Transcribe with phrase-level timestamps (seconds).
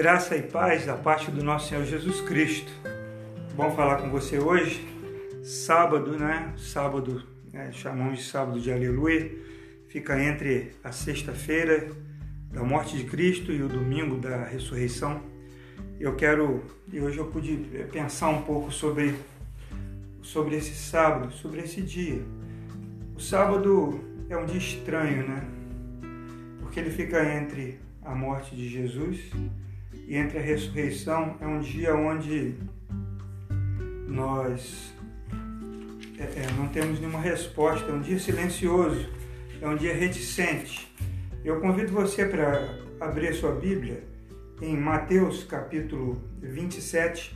[0.00, 2.72] Graça e paz da parte do nosso Senhor Jesus Cristo.
[3.54, 4.82] Bom falar com você hoje,
[5.44, 6.54] sábado, né?
[6.56, 7.70] Sábado, né?
[7.70, 9.30] chamamos de sábado de aleluia,
[9.88, 11.90] fica entre a sexta-feira
[12.50, 15.20] da morte de Cristo e o domingo da ressurreição.
[16.00, 17.58] Eu quero, e hoje eu pude
[17.92, 19.14] pensar um pouco sobre,
[20.22, 22.22] sobre esse sábado, sobre esse dia.
[23.14, 25.44] O sábado é um dia estranho, né?
[26.58, 29.30] Porque ele fica entre a morte de Jesus
[30.10, 32.56] e entre a ressurreição é um dia onde
[34.08, 34.92] nós
[36.18, 39.08] é, é, não temos nenhuma resposta, é um dia silencioso,
[39.62, 40.92] é um dia reticente.
[41.44, 44.02] Eu convido você para abrir sua Bíblia
[44.60, 47.32] em Mateus capítulo 27,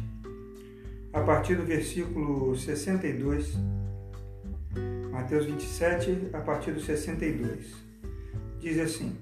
[1.13, 3.57] a partir do versículo 62.
[5.13, 7.73] Mateus 27, a partir do 62.
[8.59, 9.17] Diz assim: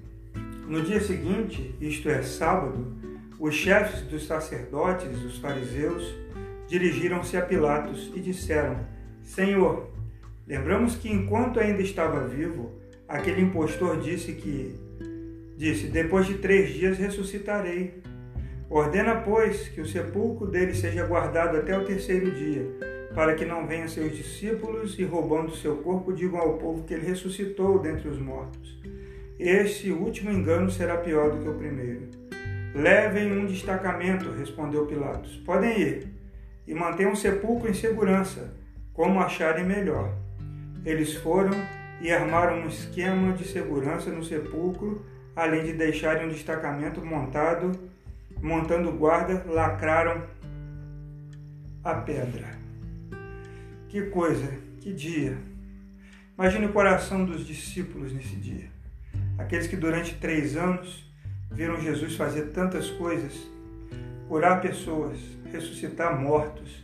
[0.67, 3.12] No dia seguinte, isto é, sábado,
[3.43, 6.15] os chefes dos sacerdotes, os fariseus,
[6.65, 8.79] dirigiram-se a Pilatos e disseram:
[9.21, 9.91] Senhor,
[10.47, 12.71] lembramos que enquanto ainda estava vivo,
[13.05, 14.79] aquele impostor disse que
[15.57, 18.01] disse: Depois de três dias ressuscitarei.
[18.69, 22.65] Ordena, pois, que o sepulcro dele seja guardado até o terceiro dia,
[23.13, 27.05] para que não venham seus discípulos e, roubando seu corpo, digam ao povo que ele
[27.05, 28.79] ressuscitou dentre os mortos.
[29.37, 32.22] Este último engano será pior do que o primeiro.
[32.73, 35.37] Levem um destacamento, respondeu Pilatos.
[35.45, 36.07] Podem ir
[36.65, 38.55] e mantenham o sepulcro em segurança,
[38.93, 40.15] como acharem melhor.
[40.83, 41.53] Eles foram
[42.01, 47.71] e armaram um esquema de segurança no sepulcro, além de deixarem um destacamento montado,
[48.41, 50.23] montando guarda, lacraram
[51.83, 52.49] a pedra.
[53.87, 54.51] Que coisa,
[54.81, 55.37] que dia!
[56.35, 58.67] Imagine o coração dos discípulos nesse dia.
[59.37, 61.12] Aqueles que durante três anos
[61.53, 63.33] viram Jesus fazer tantas coisas,
[64.27, 65.17] curar pessoas,
[65.51, 66.83] ressuscitar mortos,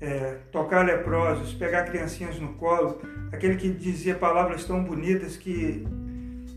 [0.00, 3.00] é, tocar leprosos, pegar criancinhas no colo,
[3.32, 5.86] aquele que dizia palavras tão bonitas que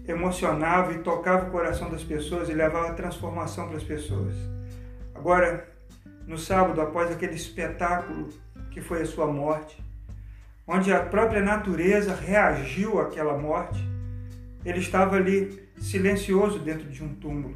[0.07, 4.33] emocionava e tocava o coração das pessoas e levava transformação para as pessoas.
[5.13, 5.67] Agora,
[6.25, 8.29] no sábado, após aquele espetáculo
[8.71, 9.81] que foi a sua morte,
[10.67, 13.79] onde a própria natureza reagiu àquela morte,
[14.65, 17.55] ele estava ali silencioso dentro de um túmulo.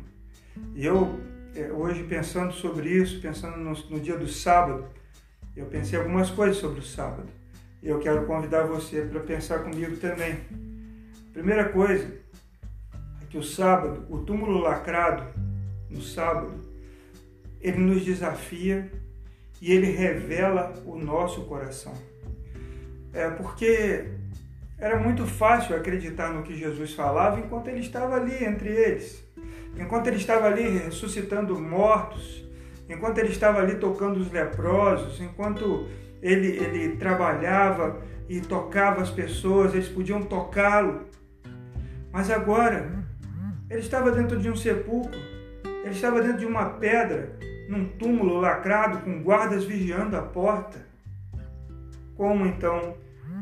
[0.76, 1.20] E eu,
[1.56, 4.88] é, hoje, pensando sobre isso, pensando no, no dia do sábado,
[5.56, 7.30] eu pensei algumas coisas sobre o sábado.
[7.82, 10.40] E eu quero convidar você para pensar comigo também.
[11.34, 12.06] Primeira coisa
[13.22, 15.26] é que o sábado, o túmulo lacrado
[15.90, 16.64] no sábado,
[17.60, 18.92] ele nos desafia
[19.62, 21.94] e ele revela o nosso coração.
[23.14, 24.10] É porque
[24.78, 29.24] era muito fácil acreditar no que Jesus falava enquanto ele estava ali entre eles,
[29.78, 32.44] enquanto ele estava ali ressuscitando mortos,
[32.90, 35.88] enquanto ele estava ali tocando os leprosos, enquanto
[36.22, 41.02] ele, ele trabalhava e tocava as pessoas, eles podiam tocá-lo.
[42.12, 43.04] Mas agora,
[43.70, 45.20] ele estava dentro de um sepulcro,
[45.84, 50.86] ele estava dentro de uma pedra, num túmulo lacrado com guardas vigiando a porta.
[52.16, 52.96] Como então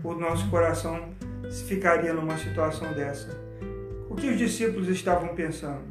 [0.03, 1.09] o nosso coração
[1.67, 3.29] ficaria numa situação dessa?
[4.09, 5.83] O que os discípulos estavam pensando?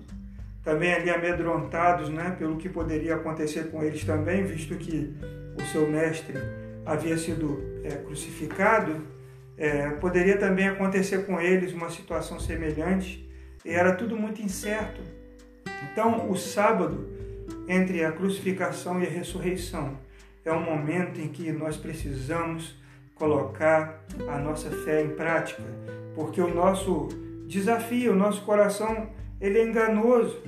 [0.62, 5.16] Também ali amedrontados né, pelo que poderia acontecer com eles também, visto que
[5.56, 6.34] o seu mestre
[6.84, 9.06] havia sido é, crucificado,
[9.56, 13.28] é, poderia também acontecer com eles uma situação semelhante
[13.64, 15.00] e era tudo muito incerto.
[15.90, 17.08] Então, o sábado,
[17.68, 19.98] entre a crucificação e a ressurreição,
[20.44, 22.79] é um momento em que nós precisamos
[23.20, 25.62] colocar a nossa fé em prática,
[26.14, 27.08] porque o nosso
[27.46, 30.42] desafio, o nosso coração, ele é enganoso.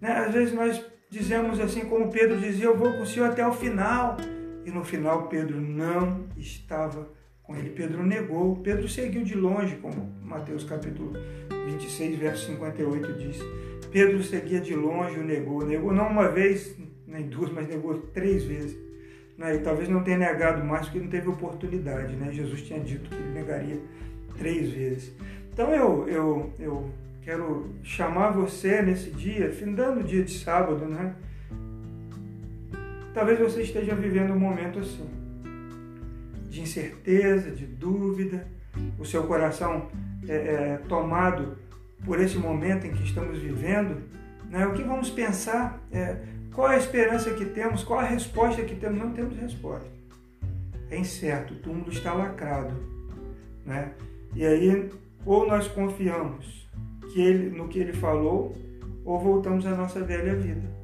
[0.00, 0.10] Né?
[0.10, 3.52] Às vezes nós dizemos assim, como Pedro dizia, eu vou com o Senhor até o
[3.52, 4.16] final.
[4.64, 7.08] E no final Pedro não estava
[7.42, 7.70] com ele.
[7.70, 11.12] Pedro negou, Pedro seguiu de longe, como Mateus capítulo
[11.66, 13.38] 26, verso 58 diz.
[13.90, 15.66] Pedro seguia de longe, o negou.
[15.66, 16.76] Negou não uma vez,
[17.06, 18.91] nem duas, mas negou três vezes
[19.36, 19.56] né?
[19.56, 22.14] e talvez não tenha negado mais porque não teve oportunidade.
[22.14, 22.32] Né?
[22.32, 23.80] Jesus tinha dito que ele negaria
[24.36, 25.12] três vezes.
[25.52, 26.90] Então eu, eu, eu
[27.22, 31.14] quero chamar você nesse dia, findando o dia de sábado, né?
[33.14, 35.06] Talvez você esteja vivendo um momento assim,
[36.48, 38.46] de incerteza, de dúvida,
[38.98, 39.88] o seu coração
[40.26, 41.58] é, é, tomado
[42.04, 44.02] por esse momento em que estamos vivendo.
[44.48, 44.66] Né?
[44.66, 45.80] O que vamos pensar?
[45.92, 46.16] É,
[46.54, 47.82] qual é a esperança que temos?
[47.82, 48.98] Qual a resposta que temos?
[48.98, 49.88] Não temos resposta.
[50.90, 52.74] É incerto, o túmulo está lacrado.
[53.64, 53.92] Né?
[54.34, 54.90] E aí,
[55.24, 56.68] ou nós confiamos
[57.12, 58.54] que ele, no que ele falou,
[59.04, 60.82] ou voltamos à nossa velha vida.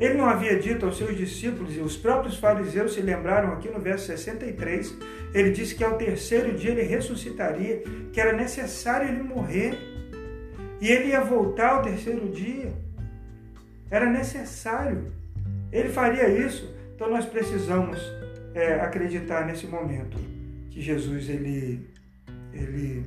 [0.00, 3.80] Ele não havia dito aos seus discípulos, e os próprios fariseus se lembraram aqui no
[3.80, 4.96] verso 63,
[5.34, 7.82] ele disse que ao terceiro dia ele ressuscitaria,
[8.12, 9.78] que era necessário ele morrer,
[10.80, 12.72] e ele ia voltar ao terceiro dia.
[13.90, 15.12] Era necessário.
[15.72, 16.74] Ele faria isso.
[16.94, 17.98] Então nós precisamos
[18.54, 20.16] é, acreditar nesse momento
[20.70, 21.88] que Jesus ele,
[22.52, 23.04] ele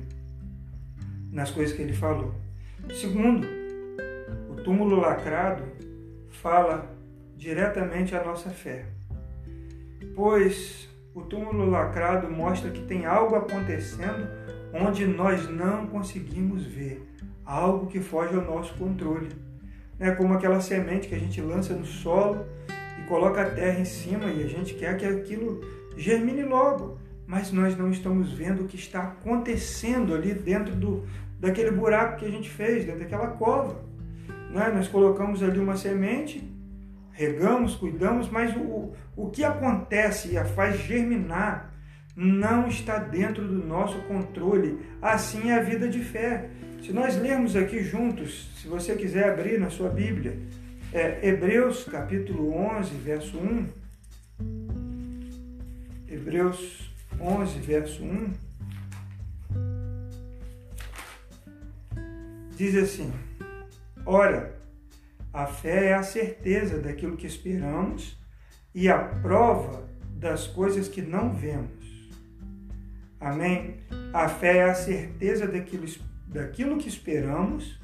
[1.32, 2.34] nas coisas que ele falou.
[2.92, 3.46] Segundo,
[4.48, 5.64] o túmulo lacrado
[6.30, 6.94] fala
[7.36, 8.86] diretamente à nossa fé,
[10.14, 14.28] pois o túmulo lacrado mostra que tem algo acontecendo
[14.72, 17.04] onde nós não conseguimos ver,
[17.44, 19.28] algo que foge ao nosso controle.
[20.00, 22.46] É como aquela semente que a gente lança no solo
[22.98, 25.62] e coloca a terra em cima e a gente quer que aquilo
[25.94, 31.06] germine logo, mas nós não estamos vendo o que está acontecendo ali dentro do,
[31.38, 33.76] daquele buraco que a gente fez, dentro daquela cova.
[34.50, 34.72] Né?
[34.74, 36.42] Nós colocamos ali uma semente,
[37.12, 41.69] regamos, cuidamos, mas o, o que acontece e a faz germinar
[42.20, 44.78] não está dentro do nosso controle.
[45.00, 46.50] Assim é a vida de fé.
[46.82, 50.36] Se nós lermos aqui juntos, se você quiser abrir na sua Bíblia,
[50.92, 53.66] é Hebreus capítulo 11, verso 1.
[56.08, 58.30] Hebreus 11, verso 1.
[62.54, 63.10] Diz assim:
[64.04, 64.60] Ora,
[65.32, 68.18] a fé é a certeza daquilo que esperamos
[68.74, 71.79] e a prova das coisas que não vemos.
[73.20, 73.80] Amém?
[74.12, 75.86] A fé é a certeza daquilo,
[76.26, 77.78] daquilo que esperamos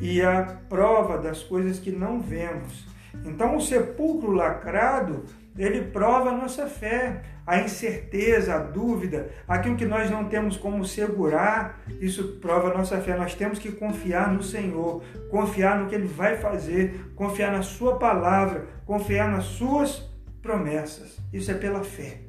[0.00, 2.86] e a prova das coisas que não vemos.
[3.24, 5.24] Então, o sepulcro lacrado,
[5.56, 10.84] ele prova a nossa fé, a incerteza, a dúvida, aquilo que nós não temos como
[10.84, 13.16] segurar, isso prova a nossa fé.
[13.16, 17.98] Nós temos que confiar no Senhor, confiar no que Ele vai fazer, confiar na Sua
[17.98, 20.02] palavra, confiar nas Suas
[20.42, 21.18] promessas.
[21.32, 22.25] Isso é pela fé.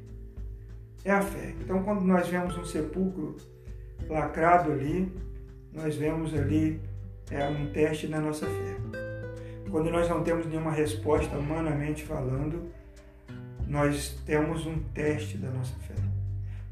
[1.08, 1.56] É a fé.
[1.62, 3.38] Então, quando nós vemos um sepulcro
[4.10, 5.10] lacrado ali,
[5.72, 6.82] nós vemos ali
[7.32, 8.76] é um teste da nossa fé.
[9.72, 12.70] Quando nós não temos nenhuma resposta humanamente falando,
[13.66, 15.96] nós temos um teste da nossa fé.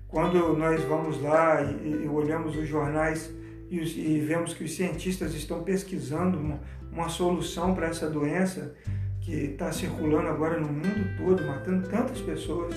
[0.09, 3.33] Quando nós vamos lá e, e olhamos os jornais
[3.69, 6.59] e, os, e, vemos que os cientistas estão pesquisando uma,
[6.91, 8.75] uma solução para essa doença
[9.21, 12.75] que está circulando agora no mundo todo, matando tantas pessoas,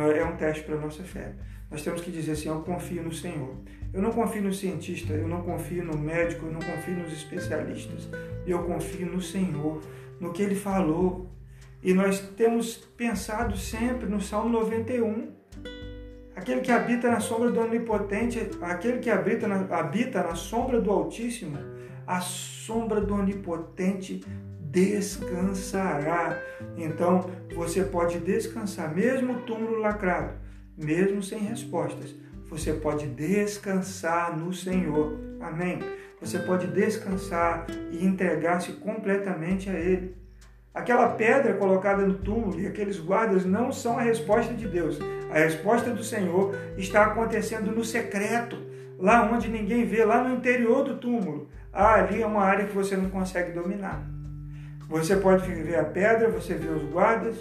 [0.00, 1.32] é um teste para a nossa fé.
[1.70, 3.56] Nós temos que dizer assim: eu confio no Senhor.
[3.92, 8.08] Eu não confio no cientista, eu não confio no médico, eu não confio nos especialistas.
[8.46, 9.82] Eu confio no Senhor,
[10.18, 11.30] no que Ele falou.
[11.82, 15.32] E nós temos pensado sempre no Salmo 91.
[16.34, 20.90] Aquele que habita na sombra do Onipotente, aquele que habita na, habita na sombra do
[20.90, 21.58] Altíssimo,
[22.06, 24.24] a sombra do Onipotente
[24.72, 26.40] descansará.
[26.76, 30.32] Então você pode descansar, mesmo o túmulo lacrado,
[30.76, 32.14] mesmo sem respostas,
[32.48, 35.18] você pode descansar no Senhor.
[35.40, 35.78] Amém?
[36.20, 40.16] Você pode descansar e entregar-se completamente a Ele.
[40.74, 44.98] Aquela pedra colocada no túmulo e aqueles guardas não são a resposta de Deus.
[45.30, 48.56] A resposta do Senhor está acontecendo no secreto,
[48.98, 51.48] lá onde ninguém vê, lá no interior do túmulo.
[51.72, 54.21] Ah, ali é uma área que você não consegue dominar.
[54.92, 57.36] Você pode ver a pedra, você vê os guardas,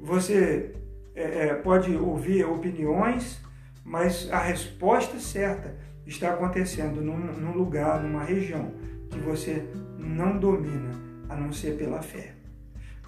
[0.00, 0.74] você
[1.14, 3.38] é, é pode ouvir opiniões,
[3.84, 8.72] mas a resposta certa está acontecendo num, num lugar, numa região
[9.10, 9.62] que você
[9.98, 12.32] não domina, a não ser pela fé.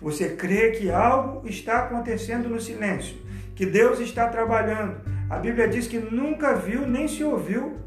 [0.02, 3.16] Você crê que algo está acontecendo no silêncio,
[3.54, 5.00] que Deus está trabalhando.
[5.30, 7.78] A Bíblia diz que nunca viu nem se ouviu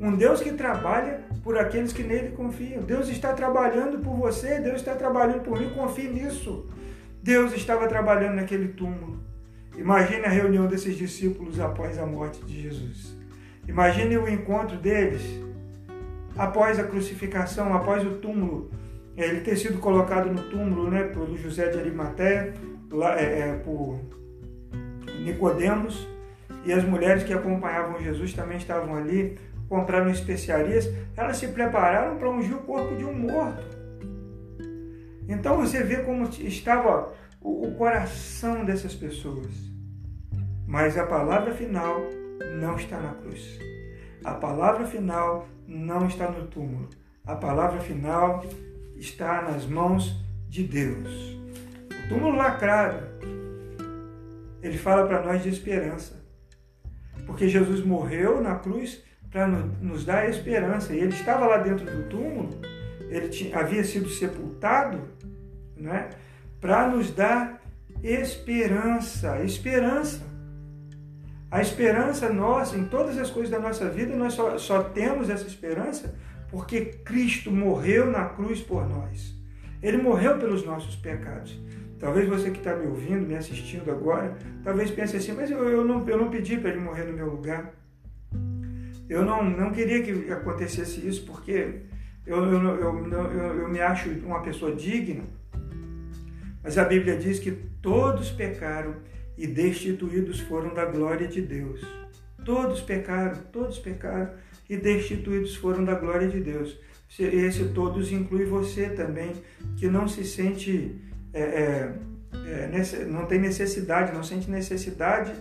[0.00, 2.82] um Deus que trabalha por aqueles que nele confiam.
[2.82, 6.66] Deus está trabalhando por você, Deus está trabalhando por mim, confie nisso.
[7.22, 9.20] Deus estava trabalhando naquele túmulo.
[9.76, 13.16] Imagine a reunião desses discípulos após a morte de Jesus.
[13.66, 15.22] Imagine o encontro deles
[16.36, 18.70] após a crucificação, após o túmulo,
[19.16, 22.54] é, ele ter sido colocado no túmulo, né, pelo José de Arimateia,
[23.16, 24.00] é, é, por
[25.24, 26.06] Nicodemos,
[26.64, 29.38] e as mulheres que acompanhavam Jesus também estavam ali,
[29.72, 30.86] compraram especiarias,
[31.16, 33.64] elas se prepararam para ungir o corpo de um morto.
[35.26, 37.10] Então você vê como estava
[37.40, 39.50] o coração dessas pessoas.
[40.66, 42.02] Mas a palavra final
[42.60, 43.58] não está na cruz.
[44.22, 46.90] A palavra final não está no túmulo.
[47.24, 48.44] A palavra final
[48.94, 51.08] está nas mãos de Deus.
[52.04, 53.06] O túmulo lacrado,
[54.62, 56.22] ele fala para nós de esperança.
[57.24, 60.94] Porque Jesus morreu na cruz para nos dar esperança.
[60.94, 62.50] E ele estava lá dentro do túmulo
[63.12, 65.00] ele tinha, havia sido sepultado,
[65.76, 66.10] né?
[66.60, 67.62] para nos dar
[68.02, 69.42] esperança.
[69.42, 70.22] Esperança.
[71.50, 75.46] A esperança nossa, em todas as coisas da nossa vida, nós só, só temos essa
[75.46, 76.14] esperança
[76.50, 79.34] porque Cristo morreu na cruz por nós.
[79.82, 81.58] Ele morreu pelos nossos pecados.
[81.98, 85.84] Talvez você que está me ouvindo, me assistindo agora, talvez pense assim, mas eu, eu,
[85.84, 87.72] não, eu não pedi para ele morrer no meu lugar.
[89.12, 91.82] Eu não, não queria que acontecesse isso porque
[92.26, 95.24] eu, eu, eu, eu, eu me acho uma pessoa digna.
[96.64, 97.52] Mas a Bíblia diz que
[97.82, 98.96] todos pecaram
[99.36, 101.84] e destituídos foram da glória de Deus.
[102.42, 104.30] Todos pecaram, todos pecaram
[104.68, 106.80] e destituídos foram da glória de Deus.
[107.18, 109.34] Esse todos inclui você também,
[109.76, 110.98] que não se sente,
[111.34, 111.94] é, é,
[112.32, 115.34] é, não tem necessidade, não sente necessidade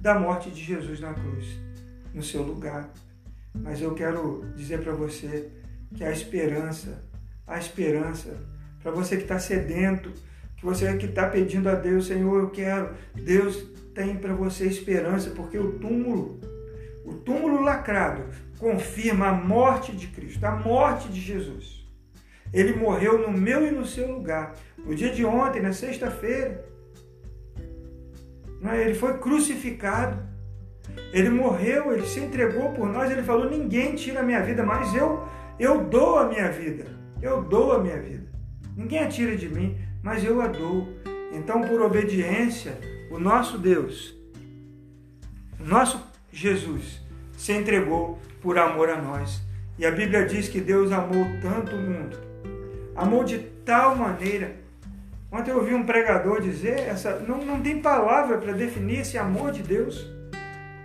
[0.00, 1.46] da morte de Jesus na cruz,
[2.12, 2.90] no seu lugar.
[3.54, 5.50] Mas eu quero dizer para você
[5.94, 7.02] que a esperança,
[7.46, 8.36] a esperança,
[8.82, 10.12] para você que está sedento,
[10.56, 15.30] que você que está pedindo a Deus, Senhor, eu quero, Deus tem para você esperança,
[15.30, 16.40] porque o túmulo,
[17.04, 18.24] o túmulo lacrado,
[18.58, 21.84] confirma a morte de Cristo, a morte de Jesus.
[22.52, 24.54] Ele morreu no meu e no seu lugar.
[24.78, 26.64] No dia de ontem, na sexta-feira,
[28.72, 28.82] é?
[28.82, 30.33] ele foi crucificado.
[31.12, 33.10] Ele morreu, ele se entregou por nós.
[33.10, 35.26] Ele falou: Ninguém tira a minha vida, mas eu,
[35.58, 36.86] eu dou a minha vida.
[37.22, 38.26] Eu dou a minha vida.
[38.76, 40.88] Ninguém a tira de mim, mas eu a dou.
[41.32, 42.78] Então, por obediência,
[43.10, 44.14] o nosso Deus,
[45.60, 46.00] o nosso
[46.32, 47.00] Jesus,
[47.36, 49.40] se entregou por amor a nós.
[49.78, 52.16] E a Bíblia diz que Deus amou tanto o mundo,
[52.94, 54.56] amou de tal maneira.
[55.30, 59.50] Ontem eu ouvi um pregador dizer, essa, não, não tem palavra para definir esse amor
[59.50, 60.13] de Deus.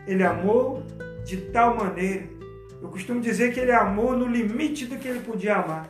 [0.08, 0.84] Ele amou
[1.26, 2.24] de tal maneira.
[2.82, 5.90] Eu costumo dizer que ele amou no limite do que ele podia amar.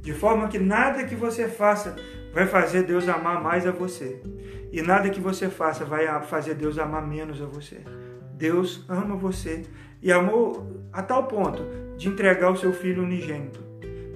[0.00, 1.96] De forma que nada que você faça
[2.32, 4.20] vai fazer Deus amar mais a você.
[4.72, 7.80] E nada que você faça vai fazer Deus amar menos a você.
[8.36, 9.62] Deus ama você
[10.02, 11.62] e amou a tal ponto
[11.96, 13.60] de entregar o seu filho unigênito,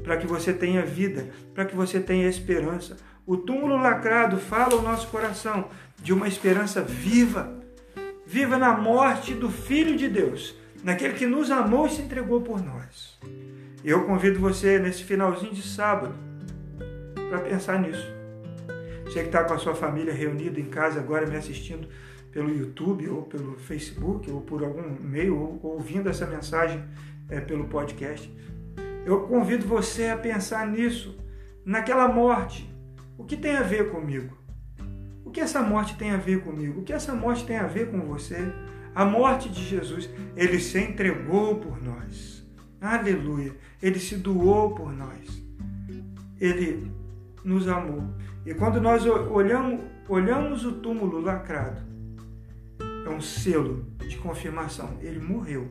[0.02, 2.96] para que você tenha vida, para que você tenha esperança.
[3.24, 5.68] O túmulo lacrado fala ao nosso coração
[6.02, 7.57] de uma esperança viva,
[8.28, 10.54] viva na morte do Filho de Deus,
[10.84, 13.18] naquele que nos amou e se entregou por nós.
[13.82, 16.14] Eu convido você nesse finalzinho de sábado
[17.30, 18.06] para pensar nisso.
[19.04, 21.88] Você que está com a sua família reunida em casa agora me assistindo,
[22.30, 26.84] pelo YouTube ou pelo Facebook ou por algum meio ou ouvindo essa mensagem
[27.30, 28.30] é, pelo podcast,
[29.06, 31.18] eu convido você a pensar nisso,
[31.64, 32.70] naquela morte.
[33.16, 34.37] O que tem a ver comigo?
[35.28, 36.80] O que essa morte tem a ver comigo?
[36.80, 38.50] O que essa morte tem a ver com você?
[38.94, 42.42] A morte de Jesus, ele se entregou por nós.
[42.80, 43.54] Aleluia!
[43.82, 45.42] Ele se doou por nós.
[46.40, 46.90] Ele
[47.44, 48.04] nos amou.
[48.46, 51.82] E quando nós olhamos, olhamos o túmulo lacrado,
[53.04, 54.96] é um selo de confirmação.
[55.02, 55.68] Ele morreu.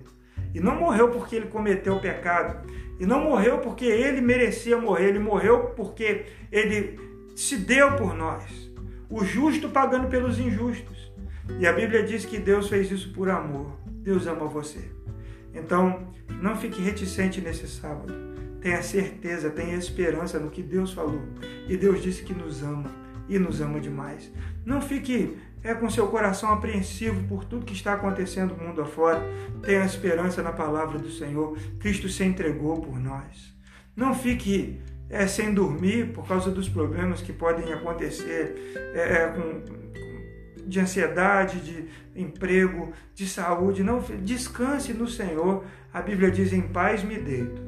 [0.53, 2.71] E não morreu porque ele cometeu o pecado.
[2.99, 5.07] E não morreu porque ele merecia morrer.
[5.07, 6.99] Ele morreu porque ele
[7.35, 8.66] se deu por nós.
[9.09, 11.11] O justo pagando pelos injustos.
[11.59, 13.77] E a Bíblia diz que Deus fez isso por amor.
[13.85, 14.91] Deus ama você.
[15.53, 18.13] Então, não fique reticente nesse sábado.
[18.61, 21.21] Tenha certeza, tenha esperança no que Deus falou.
[21.67, 22.91] E Deus disse que nos ama
[23.29, 24.31] e nos ama demais.
[24.65, 29.21] Não fique é com seu coração apreensivo por tudo que está acontecendo no mundo afora.
[29.61, 31.57] Tenha esperança na palavra do Senhor.
[31.79, 33.55] Cristo se entregou por nós.
[33.95, 39.61] Não fique é, sem dormir por causa dos problemas que podem acontecer é, é, com,
[40.67, 41.85] de ansiedade, de
[42.15, 43.83] emprego, de saúde.
[43.83, 45.63] Não descanse no Senhor.
[45.93, 47.61] A Bíblia diz: "Em paz me deito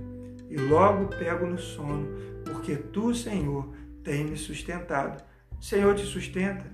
[0.50, 2.08] e logo pego no sono,
[2.46, 5.24] porque tu, Senhor, tem me sustentado."
[5.60, 6.66] O Senhor te sustenta.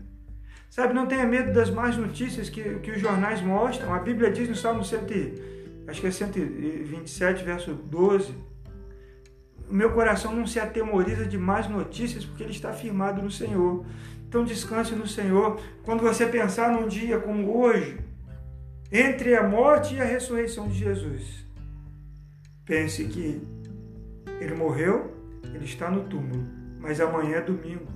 [0.69, 3.93] Sabe, não tenha medo das más notícias que, que os jornais mostram.
[3.93, 5.00] A Bíblia diz no Salmo 100,
[5.88, 8.34] acho que é 127, verso 12.
[9.69, 13.86] Meu coração não se atemoriza de más notícias porque ele está firmado no Senhor.
[14.27, 15.60] Então descanse no Senhor.
[15.84, 17.98] Quando você pensar num dia como hoje,
[18.91, 21.45] entre a morte e a ressurreição de Jesus,
[22.65, 23.41] pense que
[24.39, 25.15] ele morreu,
[25.53, 26.45] ele está no túmulo,
[26.79, 27.88] mas amanhã é domingo.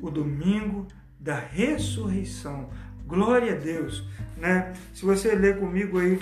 [0.00, 0.86] O domingo
[1.18, 2.70] da ressurreição.
[3.06, 4.06] Glória a Deus,
[4.36, 4.74] né?
[4.92, 6.20] Se você ler comigo aí,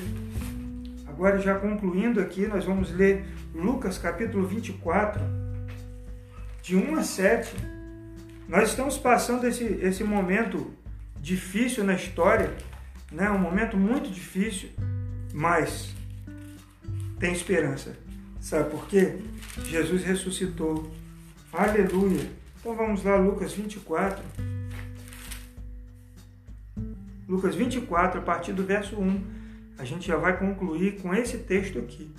[1.16, 5.18] agora já concluindo aqui, nós vamos ler Lucas capítulo 24,
[6.60, 7.56] de 1 a 7.
[8.46, 10.70] Nós estamos passando esse, esse momento
[11.18, 12.54] difícil na história,
[13.10, 13.30] né?
[13.30, 14.68] Um momento muito difícil,
[15.32, 15.94] mas
[17.18, 17.96] tem esperança.
[18.38, 19.16] Sabe por quê?
[19.64, 20.92] Jesus ressuscitou.
[21.50, 22.30] Aleluia.
[22.60, 24.22] Então vamos lá, Lucas 24.
[27.26, 29.45] Lucas 24, a partir do verso 1.
[29.78, 32.10] A gente já vai concluir com esse texto aqui.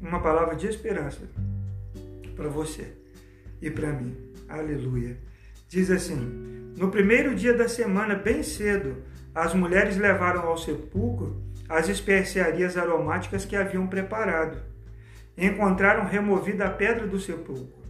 [0.00, 1.22] Uma palavra de esperança
[2.36, 2.92] para você
[3.62, 4.16] e para mim.
[4.48, 5.16] Aleluia.
[5.68, 8.96] Diz assim: No primeiro dia da semana, bem cedo,
[9.34, 14.58] as mulheres levaram ao sepulcro as especiarias aromáticas que haviam preparado.
[15.36, 17.82] Encontraram removida a pedra do sepulcro,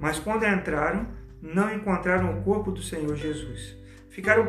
[0.00, 1.06] mas quando entraram,
[1.40, 3.76] não encontraram o corpo do Senhor Jesus.
[4.08, 4.48] Ficaram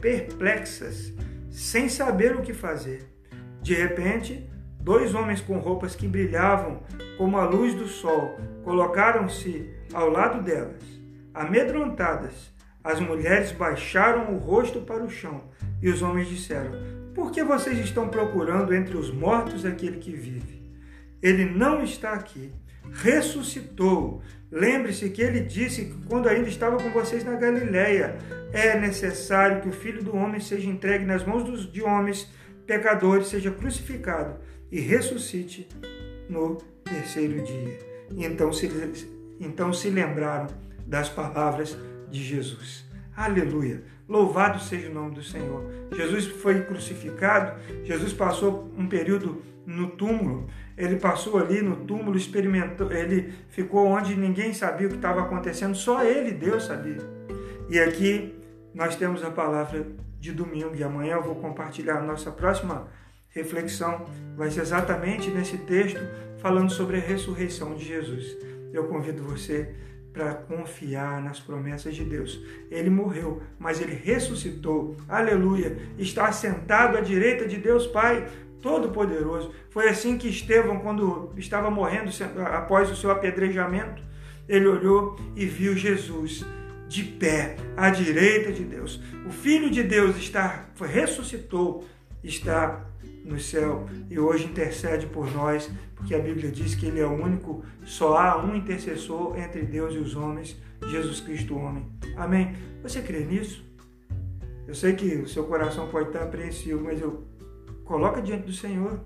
[0.00, 1.12] perplexas,
[1.50, 3.08] sem saber o que fazer.
[3.60, 4.48] De repente,
[4.80, 6.82] dois homens com roupas que brilhavam
[7.18, 10.82] como a luz do sol colocaram-se ao lado delas.
[11.34, 12.52] Amedrontadas,
[12.82, 15.44] as mulheres baixaram o rosto para o chão
[15.82, 16.72] e os homens disseram:
[17.14, 20.60] Por que vocês estão procurando entre os mortos aquele que vive?
[21.22, 22.52] Ele não está aqui,
[22.92, 24.22] ressuscitou.
[24.50, 28.16] Lembre-se que ele disse que quando ainda estava com vocês na Galileia,
[28.52, 32.28] é necessário que o Filho do Homem seja entregue nas mãos dos, de homens
[32.66, 35.68] pecadores, seja crucificado e ressuscite
[36.28, 37.78] no terceiro dia.
[38.16, 38.68] Então se,
[39.38, 40.48] então se lembraram
[40.86, 41.76] das palavras
[42.10, 42.84] de Jesus.
[43.16, 43.82] Aleluia!
[44.10, 45.64] Louvado seja o nome do Senhor.
[45.94, 52.90] Jesus foi crucificado, Jesus passou um período no túmulo, ele passou ali no túmulo, experimentou,
[52.90, 56.98] ele ficou onde ninguém sabia o que estava acontecendo, só ele, Deus, sabia.
[57.68, 58.34] E aqui
[58.74, 59.86] nós temos a palavra
[60.18, 62.88] de domingo e amanhã eu vou compartilhar a nossa próxima
[63.28, 66.00] reflexão, vai ser exatamente nesse texto
[66.38, 68.36] falando sobre a ressurreição de Jesus.
[68.72, 69.72] Eu convido você
[70.12, 72.40] para confiar nas promessas de Deus.
[72.70, 74.96] Ele morreu, mas ele ressuscitou.
[75.08, 75.76] Aleluia!
[75.98, 78.26] Está assentado à direita de Deus Pai
[78.60, 79.52] Todo-Poderoso.
[79.70, 82.10] Foi assim que Estevão, quando estava morrendo
[82.44, 84.02] após o seu apedrejamento,
[84.48, 86.44] ele olhou e viu Jesus
[86.88, 89.00] de pé à direita de Deus.
[89.24, 91.86] O Filho de Deus está ressuscitou,
[92.22, 92.89] está
[93.24, 97.12] no céu e hoje intercede por nós, porque a Bíblia diz que ele é o
[97.12, 101.86] único, só há um intercessor entre Deus e os homens, Jesus Cristo, homem.
[102.16, 102.54] Amém?
[102.82, 103.64] Você crê nisso?
[104.66, 107.24] Eu sei que o seu coração pode estar apreensivo, mas eu
[107.84, 109.00] coloca diante do Senhor.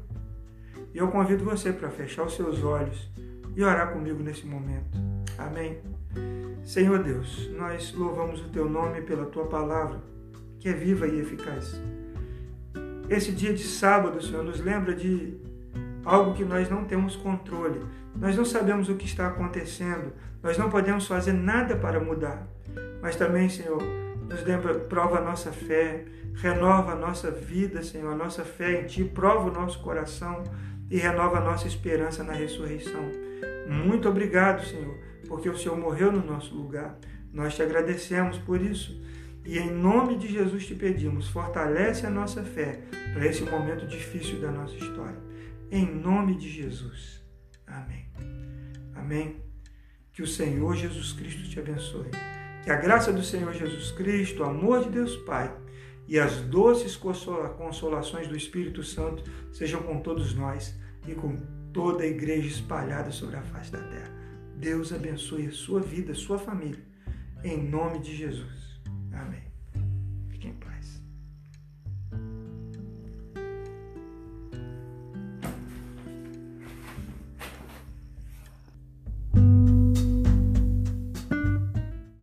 [0.92, 3.10] E eu convido você para fechar os seus olhos
[3.56, 4.98] e orar comigo nesse momento.
[5.38, 5.78] Amém.
[6.62, 10.00] Senhor Deus, nós louvamos o teu nome pela tua palavra,
[10.60, 11.80] que é viva e eficaz.
[13.08, 15.34] Esse dia de sábado, Senhor, nos lembra de
[16.04, 17.80] algo que nós não temos controle.
[18.16, 20.12] Nós não sabemos o que está acontecendo.
[20.42, 22.46] Nós não podemos fazer nada para mudar.
[23.02, 23.82] Mas também, Senhor,
[24.28, 28.86] nos lembra, prova a nossa fé, renova a nossa vida, Senhor, a nossa fé em
[28.86, 30.42] Ti, prova o nosso coração
[30.90, 33.02] e renova a nossa esperança na ressurreição.
[33.68, 36.98] Muito obrigado, Senhor, porque o Senhor morreu no nosso lugar.
[37.32, 39.02] Nós te agradecemos por isso.
[39.44, 42.80] E em nome de Jesus te pedimos, fortalece a nossa fé
[43.12, 45.18] para esse momento difícil da nossa história.
[45.70, 47.22] Em nome de Jesus.
[47.66, 48.06] Amém.
[48.94, 49.36] Amém.
[50.12, 52.10] Que o Senhor Jesus Cristo te abençoe.
[52.62, 55.54] Que a graça do Senhor Jesus Cristo, o amor de Deus Pai
[56.08, 60.74] e as doces consolações do Espírito Santo sejam com todos nós
[61.06, 61.36] e com
[61.72, 64.12] toda a igreja espalhada sobre a face da terra.
[64.56, 66.82] Deus abençoe a sua vida, a sua família.
[67.42, 68.63] Em nome de Jesus.
[69.14, 69.43] Amém.